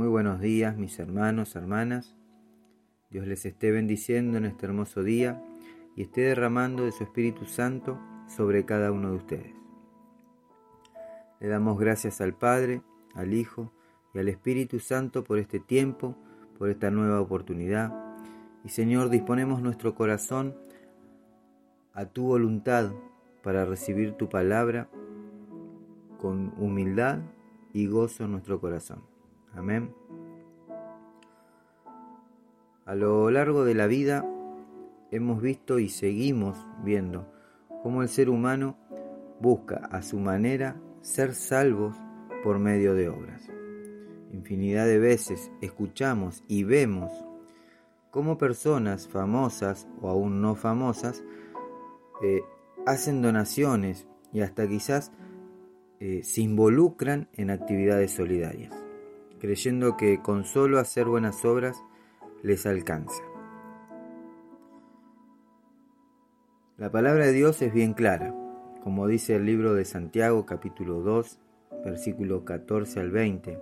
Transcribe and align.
Muy 0.00 0.08
buenos 0.08 0.40
días 0.40 0.78
mis 0.78 0.98
hermanos, 0.98 1.56
hermanas. 1.56 2.16
Dios 3.10 3.26
les 3.26 3.44
esté 3.44 3.70
bendiciendo 3.70 4.38
en 4.38 4.46
este 4.46 4.64
hermoso 4.64 5.02
día 5.02 5.44
y 5.94 6.04
esté 6.04 6.22
derramando 6.22 6.86
de 6.86 6.92
su 6.92 7.04
Espíritu 7.04 7.44
Santo 7.44 8.00
sobre 8.26 8.64
cada 8.64 8.92
uno 8.92 9.10
de 9.10 9.16
ustedes. 9.18 9.54
Le 11.38 11.48
damos 11.48 11.78
gracias 11.78 12.22
al 12.22 12.32
Padre, 12.32 12.80
al 13.14 13.34
Hijo 13.34 13.74
y 14.14 14.20
al 14.20 14.30
Espíritu 14.30 14.80
Santo 14.80 15.22
por 15.22 15.38
este 15.38 15.60
tiempo, 15.60 16.16
por 16.58 16.70
esta 16.70 16.90
nueva 16.90 17.20
oportunidad. 17.20 17.92
Y 18.64 18.70
Señor, 18.70 19.10
disponemos 19.10 19.60
nuestro 19.60 19.94
corazón 19.94 20.56
a 21.92 22.06
tu 22.06 22.22
voluntad 22.22 22.90
para 23.42 23.66
recibir 23.66 24.14
tu 24.14 24.30
palabra 24.30 24.88
con 26.16 26.54
humildad 26.56 27.18
y 27.74 27.86
gozo 27.86 28.24
en 28.24 28.32
nuestro 28.32 28.62
corazón. 28.62 29.09
Amén. 29.54 29.94
A 32.84 32.94
lo 32.94 33.30
largo 33.30 33.64
de 33.64 33.74
la 33.74 33.86
vida 33.86 34.24
hemos 35.10 35.40
visto 35.42 35.78
y 35.78 35.88
seguimos 35.88 36.56
viendo 36.82 37.32
cómo 37.82 38.02
el 38.02 38.08
ser 38.08 38.30
humano 38.30 38.76
busca 39.40 39.76
a 39.90 40.02
su 40.02 40.18
manera 40.18 40.76
ser 41.00 41.34
salvos 41.34 41.96
por 42.42 42.58
medio 42.58 42.94
de 42.94 43.08
obras. 43.08 43.48
Infinidad 44.32 44.86
de 44.86 44.98
veces 44.98 45.50
escuchamos 45.60 46.44
y 46.46 46.64
vemos 46.64 47.12
cómo 48.10 48.38
personas 48.38 49.08
famosas 49.08 49.88
o 50.00 50.08
aún 50.08 50.40
no 50.40 50.54
famosas 50.54 51.22
eh, 52.22 52.42
hacen 52.86 53.22
donaciones 53.22 54.06
y 54.32 54.40
hasta 54.40 54.68
quizás 54.68 55.12
eh, 56.00 56.20
se 56.22 56.42
involucran 56.42 57.28
en 57.34 57.50
actividades 57.50 58.12
solidarias, 58.12 58.74
creyendo 59.40 59.96
que 59.96 60.20
con 60.20 60.44
solo 60.44 60.78
hacer 60.78 61.06
buenas 61.06 61.44
obras 61.44 61.82
les 62.42 62.66
alcanza. 62.66 63.22
La 66.76 66.90
palabra 66.90 67.26
de 67.26 67.32
Dios 67.32 67.60
es 67.62 67.72
bien 67.72 67.94
clara, 67.94 68.34
como 68.82 69.06
dice 69.06 69.36
el 69.36 69.44
libro 69.44 69.74
de 69.74 69.84
Santiago 69.84 70.46
capítulo 70.46 71.00
2, 71.00 71.38
versículo 71.84 72.44
14 72.44 73.00
al 73.00 73.10
20. 73.10 73.58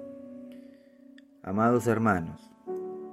Amados 1.43 1.87
hermanos, 1.87 2.51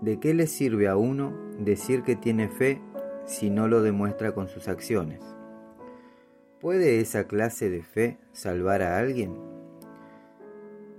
¿de 0.02 0.20
qué 0.20 0.34
le 0.34 0.48
sirve 0.48 0.88
a 0.88 0.98
uno 0.98 1.36
decir 1.60 2.04
que 2.04 2.16
tiene 2.16 2.50
fe 2.50 2.82
si 3.26 3.50
no 3.50 3.68
lo 3.68 3.82
demuestra 3.82 4.34
con 4.34 4.48
sus 4.48 4.68
acciones? 4.68 5.22
¿Puede 6.60 7.00
esa 7.00 7.26
clase 7.26 7.70
de 7.70 7.84
fe 7.84 8.18
salvar 8.32 8.82
a 8.82 8.98
alguien? 8.98 9.55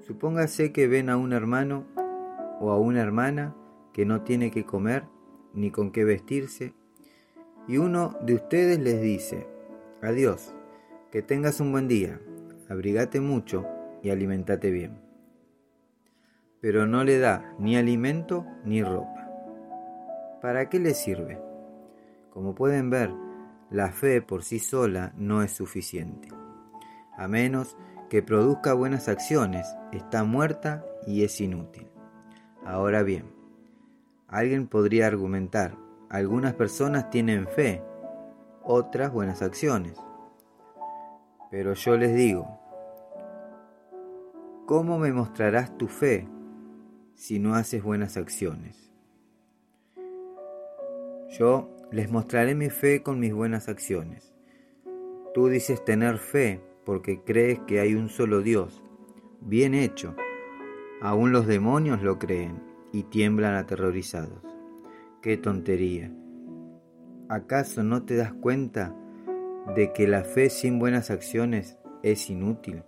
Supóngase 0.07 0.71
que 0.71 0.87
ven 0.87 1.11
a 1.11 1.17
un 1.17 1.33
hermano 1.33 1.85
o 2.61 2.71
a 2.71 2.79
una 2.79 3.01
hermana 3.01 3.57
que 3.93 4.07
no 4.07 4.23
tiene 4.23 4.53
que 4.53 4.65
comer 4.65 5.03
ni 5.53 5.73
con 5.73 5.91
qué 5.91 6.05
vestirse, 6.05 6.75
y 7.67 7.79
uno 7.79 8.17
de 8.21 8.35
ustedes 8.35 8.79
les 8.79 9.01
dice, 9.03 9.49
adiós, 10.01 10.55
que 11.11 11.23
tengas 11.23 11.59
un 11.59 11.73
buen 11.73 11.89
día, 11.89 12.21
abrigate 12.69 13.21
mucho 13.21 13.67
y 14.01 14.11
alimentate 14.11 14.71
bien. 14.71 15.01
Pero 16.61 16.87
no 16.87 17.03
le 17.03 17.19
da 17.19 17.57
ni 17.59 17.77
alimento 17.77 18.47
ni 18.65 18.85
ropa. 18.85 19.29
¿Para 20.41 20.69
qué 20.69 20.79
le 20.79 20.95
sirve? 20.95 21.41
Como 22.31 22.55
pueden 22.55 22.91
ver, 22.91 23.11
la 23.71 23.91
fe 23.91 24.23
por 24.23 24.45
sí 24.45 24.61
sola 24.61 25.13
no 25.17 25.43
es 25.43 25.51
suficiente. 25.51 26.29
A 27.17 27.27
menos 27.27 27.77
que 28.09 28.23
produzca 28.23 28.73
buenas 28.73 29.09
acciones, 29.09 29.67
está 29.93 30.25
muerta 30.25 30.85
y 31.07 31.25
es 31.25 31.41
inútil. 31.41 31.89
Ahora 32.65 33.03
bien, 33.03 33.25
alguien 34.29 34.69
podría 34.69 35.07
argumentar, 35.07 35.77
algunas 36.09 36.55
personas 36.55 37.11
tienen 37.11 37.47
fe, 37.47 37.83
otras 38.63 39.13
buenas 39.13 39.43
acciones. 39.43 39.99
Pero 41.51 41.75
yo 41.75 41.97
les 41.97 42.15
digo, 42.15 42.61
¿cómo 44.67 44.99
me 44.99 45.13
mostrarás 45.13 45.77
tu 45.77 45.89
fe 45.89 46.29
si 47.15 47.39
no 47.39 47.55
haces 47.55 47.83
buenas 47.83 48.17
acciones? 48.17 48.93
Yo 51.39 51.71
les 51.91 52.11
mostraré 52.11 52.55
mi 52.55 52.71
fe 52.71 53.03
con 53.03 53.21
mis 53.21 53.35
buenas 53.35 53.69
acciones. 53.69 54.35
Tú 55.35 55.49
dices 55.49 55.85
tener 55.85 56.19
fe 56.19 56.61
porque 56.87 57.21
crees 57.21 57.59
que 57.67 57.81
hay 57.81 57.95
un 57.95 58.09
solo 58.09 58.41
Dios. 58.41 58.81
Bien 59.41 59.75
hecho. 59.75 60.15
Aún 61.03 61.33
los 61.33 61.47
demonios 61.47 62.01
lo 62.01 62.19
creen 62.19 62.63
y 62.93 63.03
tiemblan 63.03 63.57
aterrorizados. 63.57 64.41
¡Qué 65.21 65.37
tontería! 65.37 66.11
¿Acaso 67.29 67.83
no 67.83 68.05
te 68.05 68.15
das 68.15 68.33
cuenta 68.33 68.95
de 69.75 69.93
que 69.93 70.07
la 70.07 70.23
fe 70.23 70.49
sin 70.49 70.79
buenas 70.79 71.11
acciones 71.11 71.77
es 72.05 72.31
inútil? 72.31 72.85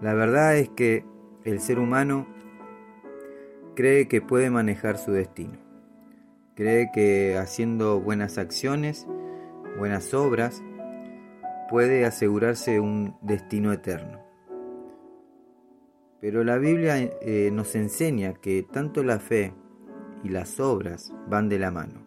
La 0.00 0.14
verdad 0.14 0.56
es 0.56 0.68
que 0.68 1.04
el 1.44 1.58
ser 1.58 1.80
humano 1.80 2.28
cree 3.74 4.06
que 4.06 4.22
puede 4.22 4.50
manejar 4.50 4.98
su 4.98 5.10
destino. 5.10 5.58
Cree 6.54 6.90
que 6.92 7.36
haciendo 7.36 8.00
buenas 8.00 8.38
acciones, 8.38 9.06
buenas 9.76 10.14
obras, 10.14 10.62
puede 11.68 12.04
asegurarse 12.04 12.80
un 12.80 13.16
destino 13.22 13.72
eterno. 13.72 14.20
Pero 16.20 16.44
la 16.44 16.58
Biblia 16.58 16.98
eh, 16.98 17.50
nos 17.52 17.74
enseña 17.74 18.34
que 18.34 18.62
tanto 18.62 19.02
la 19.02 19.18
fe 19.18 19.52
y 20.22 20.28
las 20.28 20.58
obras 20.60 21.12
van 21.28 21.48
de 21.48 21.58
la 21.58 21.70
mano. 21.70 22.06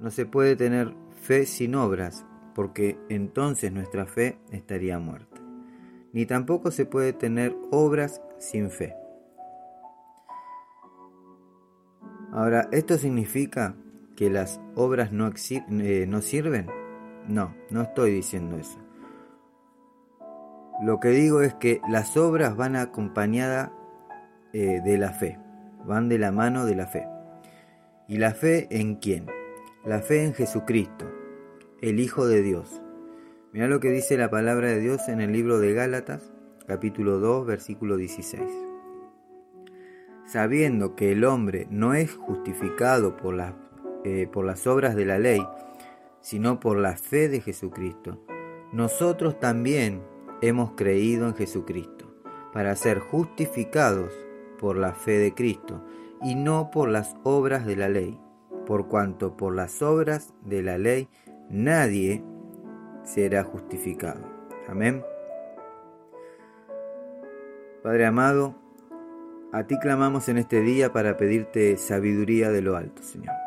No 0.00 0.10
se 0.10 0.26
puede 0.26 0.56
tener 0.56 0.94
fe 1.22 1.46
sin 1.46 1.74
obras 1.74 2.26
porque 2.54 2.98
entonces 3.08 3.72
nuestra 3.72 4.06
fe 4.06 4.38
estaría 4.50 4.98
muerta. 4.98 5.40
Ni 6.12 6.26
tampoco 6.26 6.70
se 6.70 6.84
puede 6.84 7.12
tener 7.12 7.56
obras 7.70 8.20
sin 8.38 8.70
fe. 8.70 8.94
Ahora, 12.32 12.68
¿esto 12.72 12.98
significa 12.98 13.76
que 14.16 14.30
las 14.30 14.60
obras 14.74 15.12
no, 15.12 15.30
eh, 15.30 16.06
no 16.08 16.22
sirven? 16.22 16.66
No, 17.28 17.54
no 17.70 17.82
estoy 17.82 18.12
diciendo 18.12 18.56
eso. 18.56 18.78
Lo 20.82 20.98
que 21.00 21.10
digo 21.10 21.42
es 21.42 21.54
que 21.54 21.80
las 21.88 22.16
obras 22.16 22.56
van 22.56 22.76
acompañadas 22.76 23.70
eh, 24.52 24.80
de 24.84 24.98
la 24.98 25.12
fe, 25.12 25.38
van 25.86 26.08
de 26.08 26.18
la 26.18 26.32
mano 26.32 26.66
de 26.66 26.74
la 26.74 26.86
fe. 26.86 27.06
¿Y 28.08 28.18
la 28.18 28.32
fe 28.32 28.66
en 28.70 28.96
quién? 28.96 29.26
La 29.84 30.00
fe 30.00 30.24
en 30.24 30.34
Jesucristo, 30.34 31.10
el 31.80 32.00
Hijo 32.00 32.26
de 32.26 32.42
Dios. 32.42 32.82
Mira 33.52 33.68
lo 33.68 33.80
que 33.80 33.90
dice 33.90 34.16
la 34.16 34.30
palabra 34.30 34.68
de 34.68 34.80
Dios 34.80 35.08
en 35.08 35.20
el 35.20 35.32
libro 35.32 35.58
de 35.58 35.72
Gálatas, 35.72 36.32
capítulo 36.66 37.18
2, 37.18 37.46
versículo 37.46 37.96
16 37.96 38.72
sabiendo 40.32 40.94
que 40.94 41.12
el 41.12 41.24
hombre 41.24 41.66
no 41.70 41.92
es 41.92 42.14
justificado 42.14 43.16
por 43.18 43.34
las, 43.34 43.52
eh, 44.04 44.28
por 44.30 44.44
las 44.44 44.66
obras 44.66 44.94
de 44.96 45.04
la 45.04 45.18
ley, 45.18 45.46
sino 46.20 46.60
por 46.60 46.78
la 46.78 46.96
fe 46.96 47.28
de 47.28 47.40
Jesucristo, 47.40 48.18
nosotros 48.72 49.38
también 49.38 50.02
hemos 50.40 50.72
creído 50.72 51.26
en 51.26 51.34
Jesucristo, 51.34 52.06
para 52.52 52.74
ser 52.76 52.98
justificados 53.00 54.12
por 54.58 54.76
la 54.76 54.92
fe 54.92 55.18
de 55.18 55.34
Cristo, 55.34 55.84
y 56.22 56.34
no 56.34 56.70
por 56.70 56.88
las 56.88 57.16
obras 57.24 57.66
de 57.66 57.76
la 57.76 57.88
ley, 57.88 58.18
por 58.66 58.88
cuanto 58.88 59.36
por 59.36 59.54
las 59.54 59.82
obras 59.82 60.34
de 60.42 60.62
la 60.62 60.78
ley 60.78 61.08
nadie 61.50 62.22
será 63.04 63.44
justificado. 63.44 64.22
Amén. 64.68 65.04
Padre 67.82 68.06
amado, 68.06 68.54
a 69.52 69.64
ti 69.66 69.78
clamamos 69.78 70.28
en 70.28 70.38
este 70.38 70.60
día 70.60 70.92
para 70.92 71.16
pedirte 71.16 71.76
sabiduría 71.76 72.50
de 72.50 72.62
lo 72.62 72.76
alto, 72.76 73.02
Señor. 73.02 73.41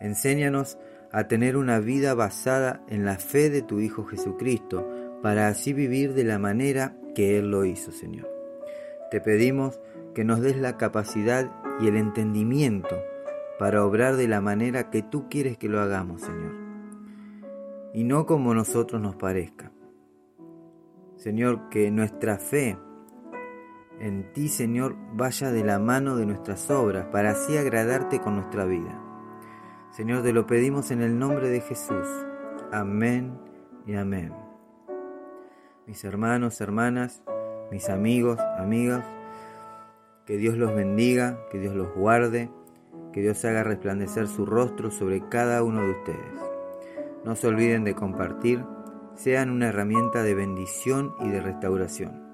Enséñanos 0.00 0.78
a 1.10 1.28
tener 1.28 1.56
una 1.56 1.80
vida 1.80 2.14
basada 2.14 2.82
en 2.88 3.04
la 3.04 3.16
fe 3.16 3.50
de 3.50 3.62
tu 3.62 3.80
Hijo 3.80 4.04
Jesucristo, 4.04 4.86
para 5.22 5.48
así 5.48 5.72
vivir 5.72 6.14
de 6.14 6.24
la 6.24 6.38
manera 6.38 6.96
que 7.14 7.38
Él 7.38 7.50
lo 7.50 7.64
hizo, 7.64 7.90
Señor. 7.90 8.28
Te 9.10 9.20
pedimos 9.20 9.80
que 10.14 10.24
nos 10.24 10.40
des 10.40 10.56
la 10.56 10.76
capacidad 10.76 11.50
y 11.80 11.88
el 11.88 11.96
entendimiento 11.96 12.96
para 13.58 13.84
obrar 13.84 14.16
de 14.16 14.28
la 14.28 14.40
manera 14.40 14.90
que 14.90 15.02
tú 15.02 15.28
quieres 15.28 15.58
que 15.58 15.68
lo 15.68 15.80
hagamos, 15.80 16.22
Señor. 16.22 16.52
Y 17.92 18.04
no 18.04 18.26
como 18.26 18.54
nosotros 18.54 19.00
nos 19.00 19.16
parezca. 19.16 19.72
Señor, 21.16 21.68
que 21.68 21.90
nuestra 21.90 22.38
fe 22.38 22.78
en 24.00 24.32
ti, 24.32 24.48
Señor, 24.48 24.94
vaya 25.14 25.50
de 25.50 25.64
la 25.64 25.80
mano 25.80 26.16
de 26.16 26.26
nuestras 26.26 26.70
obras, 26.70 27.06
para 27.06 27.30
así 27.30 27.56
agradarte 27.56 28.20
con 28.20 28.36
nuestra 28.36 28.64
vida. 28.64 29.07
Señor, 29.90 30.22
te 30.22 30.32
lo 30.32 30.46
pedimos 30.46 30.90
en 30.90 31.02
el 31.02 31.18
nombre 31.18 31.48
de 31.48 31.60
Jesús. 31.60 32.06
Amén 32.70 33.38
y 33.86 33.96
amén. 33.96 34.32
Mis 35.86 36.04
hermanos, 36.04 36.60
hermanas, 36.60 37.22
mis 37.72 37.88
amigos, 37.88 38.38
amigas. 38.58 39.04
Que 40.26 40.36
Dios 40.36 40.56
los 40.56 40.74
bendiga, 40.74 41.38
que 41.50 41.58
Dios 41.58 41.74
los 41.74 41.92
guarde, 41.94 42.50
que 43.12 43.22
Dios 43.22 43.42
haga 43.46 43.64
resplandecer 43.64 44.28
su 44.28 44.44
rostro 44.44 44.90
sobre 44.90 45.26
cada 45.28 45.62
uno 45.62 45.82
de 45.82 45.90
ustedes. 45.90 46.40
No 47.24 47.34
se 47.34 47.48
olviden 47.48 47.84
de 47.84 47.94
compartir, 47.94 48.64
sean 49.14 49.50
una 49.50 49.68
herramienta 49.68 50.22
de 50.22 50.34
bendición 50.34 51.14
y 51.20 51.30
de 51.30 51.40
restauración. 51.40 52.28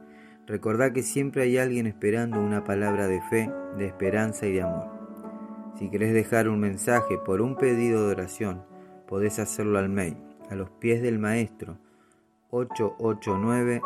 Recordá 0.47 0.93
que 0.93 1.03
siempre 1.03 1.45
hay 1.45 1.57
alguien 1.57 1.87
esperando 1.87 2.41
una 2.41 2.65
palabra 2.65 3.07
de 3.07 3.23
fe, 3.23 3.51
de 3.79 3.87
esperanza 3.87 4.47
y 4.47 4.53
de 4.53 4.63
amor. 4.63 5.04
Si 5.77 5.91
querés 5.91 6.15
dejar 6.15 6.49
un 6.49 6.61
mensaje 6.61 7.19
por 7.19 7.41
un 7.41 7.57
pedido 7.57 8.07
de 8.07 8.13
oración, 8.13 8.63
podés 9.09 9.39
hacerlo 9.39 9.79
al 9.79 9.89
mail, 9.89 10.17
a 10.51 10.55
los 10.55 10.71
pies 10.71 11.03
del 11.03 11.19
maestro, 11.19 11.79
889 12.51 13.83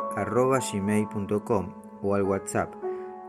gmail.com 0.72 1.74
o 2.02 2.14
al 2.14 2.22
WhatsApp 2.22 2.74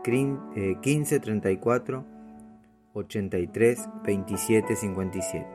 1534 0.06 2.04
83 2.92 3.88
27 4.04 4.76
57. 4.76 5.46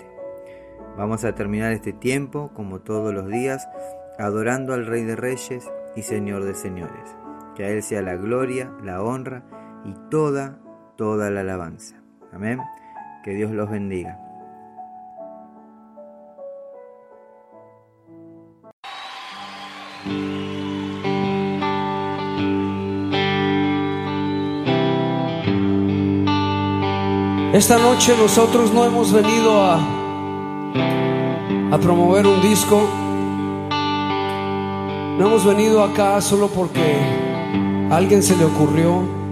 Vamos 0.97 1.23
a 1.25 1.35
terminar 1.35 1.73
este 1.73 1.93
tiempo, 1.93 2.51
como 2.53 2.79
todos 2.79 3.13
los 3.13 3.27
días, 3.27 3.67
adorando 4.17 4.73
al 4.73 4.85
Rey 4.85 5.03
de 5.03 5.15
Reyes 5.15 5.69
y 5.95 6.03
Señor 6.03 6.45
de 6.45 6.55
Señores. 6.55 7.15
Que 7.55 7.65
a 7.65 7.69
Él 7.69 7.83
sea 7.83 8.01
la 8.01 8.15
gloria, 8.15 8.71
la 8.83 9.03
honra 9.03 9.43
y 9.83 9.93
toda, 10.09 10.59
toda 10.95 11.29
la 11.29 11.41
alabanza. 11.41 12.01
Amén. 12.31 12.59
Que 13.25 13.33
Dios 13.33 13.49
los 13.49 13.67
bendiga. 13.67 14.19
Esta 27.51 27.79
noche 27.79 28.15
nosotros 28.15 28.71
no 28.71 28.85
hemos 28.85 29.11
venido 29.11 29.59
a, 29.59 29.79
a 31.71 31.79
promover 31.79 32.27
un 32.27 32.39
disco. 32.43 32.87
No 35.17 35.25
hemos 35.25 35.43
venido 35.43 35.83
acá 35.83 36.21
solo 36.21 36.47
porque 36.49 36.95
alguien 37.89 38.21
se 38.21 38.37
le 38.37 38.45
ocurrió. 38.45 39.24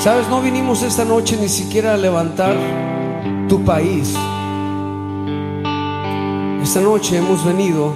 Sabes, 0.00 0.28
no 0.28 0.40
vinimos 0.40 0.82
esta 0.82 1.04
noche 1.04 1.36
ni 1.36 1.50
siquiera 1.50 1.92
a 1.92 1.96
levantar 1.98 2.56
tu 3.50 3.62
país. 3.66 4.14
Esta 6.62 6.80
noche 6.80 7.18
hemos 7.18 7.44
venido 7.44 7.92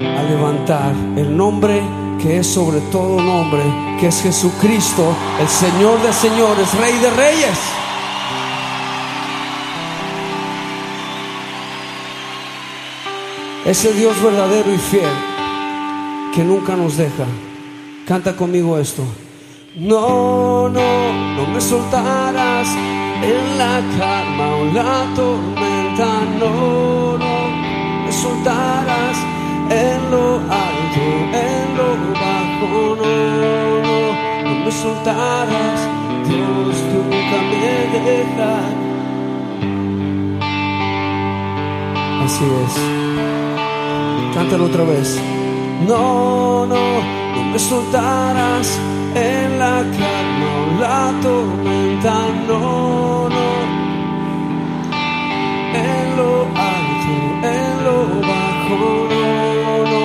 a 0.00 0.22
levantar 0.22 0.92
el 1.16 1.34
nombre 1.34 1.80
que 2.20 2.40
es 2.40 2.46
sobre 2.46 2.80
todo 2.92 3.22
nombre, 3.22 3.62
que 3.98 4.08
es 4.08 4.20
Jesucristo, 4.20 5.16
el 5.40 5.48
Señor 5.48 6.02
de 6.02 6.12
señores, 6.12 6.74
Rey 6.78 6.98
de 6.98 7.10
reyes. 7.10 7.58
Ese 13.64 13.94
Dios 13.94 14.22
verdadero 14.22 14.74
y 14.74 14.78
fiel 14.78 15.08
que 16.34 16.44
nunca 16.44 16.76
nos 16.76 16.98
deja. 16.98 17.24
Canta 18.06 18.36
conmigo 18.36 18.78
esto. 18.78 19.04
No, 19.76 20.68
no, 20.68 21.12
no 21.36 21.46
me 21.46 21.60
soltarás 21.60 22.66
en 23.22 23.56
la 23.56 23.80
calma 23.98 24.56
o 24.56 24.64
la 24.74 25.14
tormenta. 25.14 26.08
No, 26.40 27.16
no, 27.16 28.04
me 28.04 28.12
soltarás 28.12 29.16
en 29.70 30.10
lo 30.10 30.40
alto, 30.40 31.04
en 31.32 31.76
lo 31.76 31.88
bajo. 32.18 32.96
No, 32.96 33.14
no, 33.86 34.42
no 34.42 34.64
me 34.64 34.72
soltarás. 34.72 35.80
Dios 36.26 36.76
nunca 36.92 37.38
me 37.48 37.62
deja. 37.94 38.54
Así 42.24 42.44
es. 42.64 44.34
Cántalo 44.34 44.64
otra 44.64 44.82
vez. 44.82 45.16
No, 45.86 46.66
no, 46.66 47.00
no 47.36 47.44
me 47.52 47.58
soltarás 47.58 48.80
en 49.14 49.58
la 49.58 49.82
calma 49.98 50.50
o 50.60 50.80
la 50.80 51.12
tormenta. 51.22 52.14
No, 52.48 53.28
no. 53.28 53.50
En 55.74 56.16
lo 56.16 56.30
alto, 56.72 57.14
en 57.54 57.84
lo 57.84 57.96
bajo. 58.28 58.78
No, 59.10 59.84
no, 59.92 60.04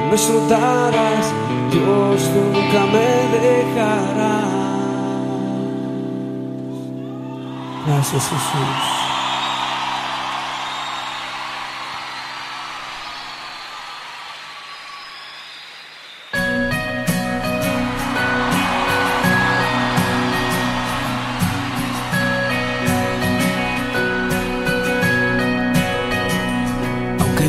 no 0.00 0.10
me 0.10 0.18
soltarás. 0.18 1.26
Dios 1.70 2.30
nunca 2.34 2.80
me 2.94 3.38
dejará. 3.38 4.34
Gracias 7.86 8.22
Jesús. 8.28 8.91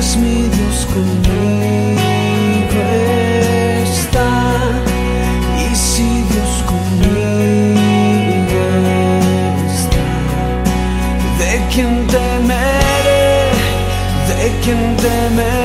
és 0.00 0.16
mi 0.16 0.48
Dios 0.56 0.86
conmigo 0.94 2.84
está. 3.92 4.28
Y 5.64 5.76
si 5.76 6.08
Dios 6.32 6.52
conmigo 6.72 7.84
está, 9.76 10.06
¿de 11.40 11.52
quién 11.72 12.06
temeré? 12.06 13.26
¿De 14.28 14.46
quién 14.62 14.96
temeré? 14.96 15.59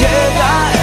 Yeah. 0.00 0.77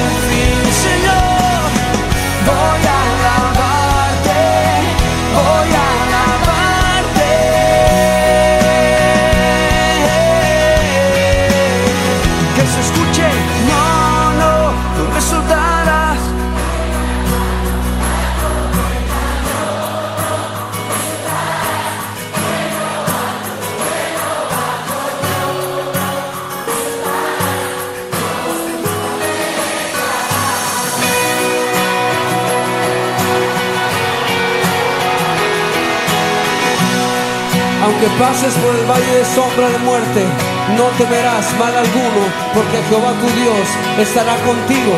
Aunque 37.96 38.12
pases 38.20 38.54
por 38.60 38.76
el 38.76 38.84
valle 38.92 39.08
de 39.08 39.24
sombra 39.24 39.70
de 39.72 39.80
muerte, 39.88 40.28
no 40.76 40.84
temerás 41.00 41.48
mal 41.56 41.72
alguno, 41.72 42.28
porque 42.52 42.84
Jehová 42.92 43.16
tu 43.24 43.28
Dios 43.40 43.64
estará 44.04 44.36
contigo. 44.44 44.92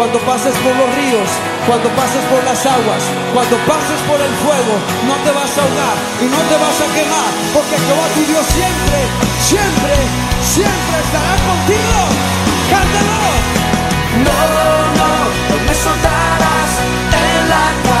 Cuando 0.00 0.16
pases 0.24 0.56
por 0.64 0.72
los 0.72 0.88
ríos, 0.96 1.28
cuando 1.68 1.92
pases 1.92 2.24
por 2.32 2.40
las 2.48 2.56
aguas, 2.64 3.04
cuando 3.36 3.52
pases 3.68 4.00
por 4.08 4.16
el 4.16 4.32
fuego, 4.40 4.74
no 5.04 5.14
te 5.28 5.30
vas 5.36 5.52
a 5.52 5.60
ahogar 5.60 5.96
y 6.24 6.26
no 6.32 6.40
te 6.48 6.56
vas 6.56 6.78
a 6.80 6.88
quemar, 6.96 7.32
porque 7.52 7.76
Jehová 7.76 8.06
tu 8.16 8.24
Dios 8.24 8.46
siempre, 8.48 8.98
siempre, 9.44 9.92
siempre 10.40 10.96
estará 11.04 11.36
contigo. 11.36 12.00
Cántalo. 12.72 13.28
No, 14.24 14.38
no, 14.96 15.08
no 15.52 15.56
me 15.68 15.74
soltarás 15.76 16.72
en 17.12 17.40
la 17.52 17.91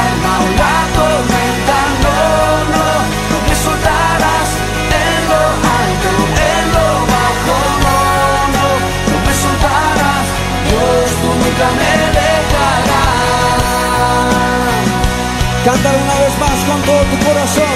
Cántalo 15.64 15.96
una 16.02 16.18
vez 16.18 16.38
más 16.40 16.64
con 16.64 16.82
todo 16.82 17.00
tu 17.02 17.24
corazón. 17.24 17.71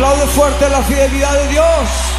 Aplaude 0.00 0.26
fuerte 0.28 0.66
la 0.70 0.82
fidelidad 0.82 1.34
de 1.42 1.48
Dios. 1.48 2.09